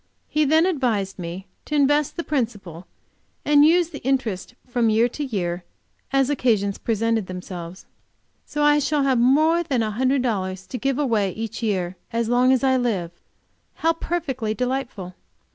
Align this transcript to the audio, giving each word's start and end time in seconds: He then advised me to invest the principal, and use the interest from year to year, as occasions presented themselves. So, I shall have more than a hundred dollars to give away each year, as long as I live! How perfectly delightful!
He 0.27 0.45
then 0.45 0.65
advised 0.65 1.19
me 1.19 1.45
to 1.65 1.75
invest 1.75 2.17
the 2.17 2.23
principal, 2.23 2.87
and 3.45 3.63
use 3.63 3.89
the 3.91 4.01
interest 4.01 4.55
from 4.65 4.89
year 4.89 5.07
to 5.09 5.23
year, 5.23 5.63
as 6.11 6.27
occasions 6.31 6.79
presented 6.79 7.27
themselves. 7.27 7.85
So, 8.43 8.63
I 8.63 8.79
shall 8.79 9.03
have 9.03 9.19
more 9.19 9.61
than 9.61 9.83
a 9.83 9.91
hundred 9.91 10.23
dollars 10.23 10.65
to 10.65 10.79
give 10.79 10.97
away 10.97 11.29
each 11.33 11.61
year, 11.61 11.97
as 12.11 12.29
long 12.29 12.51
as 12.51 12.63
I 12.63 12.77
live! 12.77 13.11
How 13.75 13.93
perfectly 13.93 14.55
delightful! 14.55 15.13